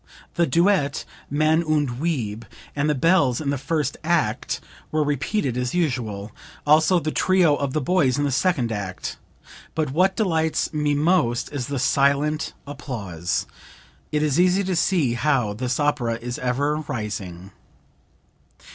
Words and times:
The 0.33 0.47
duet, 0.47 1.05
'Mann 1.29 1.61
und 1.61 1.99
Weib,' 2.01 2.45
and 2.75 2.89
the 2.89 2.95
bells 2.95 3.39
in 3.39 3.51
the 3.51 3.55
first 3.59 3.97
act, 4.03 4.59
were 4.91 5.03
repeated 5.03 5.55
as 5.57 5.75
usual, 5.75 6.31
also 6.65 6.99
the 6.99 7.11
trio 7.11 7.55
of 7.55 7.73
the 7.73 7.81
boys 7.81 8.17
in 8.17 8.23
the 8.23 8.31
second 8.31 8.71
act. 8.71 9.17
But 9.75 9.91
what 9.91 10.15
delights 10.15 10.73
me 10.73 10.95
most 10.95 11.51
is 11.53 11.67
the 11.67 11.77
silent 11.77 12.53
applause! 12.65 13.45
It 14.11 14.23
is 14.23 14.39
easy 14.39 14.63
to 14.63 14.75
see 14.75 15.13
how 15.13 15.53
this 15.53 15.79
opera 15.79 16.15
is 16.15 16.39
ever 16.39 16.77
rising." 16.77 17.51